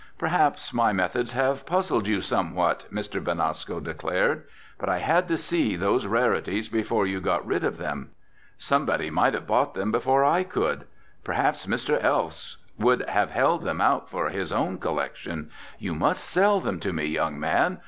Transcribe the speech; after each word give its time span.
"Perhaps 0.17 0.73
my 0.73 0.91
methods 0.91 1.33
have 1.33 1.63
puzzled 1.63 2.07
you 2.07 2.21
somewhat," 2.21 2.87
Mr. 2.91 3.23
Benasco 3.23 3.79
declared. 3.79 4.45
"But 4.79 4.89
I 4.89 4.97
had 4.97 5.27
to 5.27 5.37
see 5.37 5.75
those 5.75 6.07
rarities 6.07 6.69
before 6.69 7.05
you 7.05 7.21
got 7.21 7.45
rid 7.45 7.63
of 7.63 7.77
them. 7.77 8.09
Somebody 8.57 9.11
might 9.11 9.35
have 9.35 9.45
bought 9.45 9.75
them 9.75 9.91
before 9.91 10.23
I 10.25 10.43
could. 10.43 10.85
Perhaps 11.23 11.67
Mr. 11.67 12.01
Elfs 12.03 12.55
would 12.79 13.07
have 13.09 13.29
held 13.29 13.61
them 13.61 13.79
out 13.79 14.09
for 14.09 14.29
his 14.29 14.51
own 14.51 14.79
collection. 14.79 15.51
You 15.77 15.93
must 15.93 16.23
sell 16.23 16.59
them 16.59 16.79
to 16.79 16.91
me, 16.91 17.05
young 17.05 17.39
man! 17.39 17.77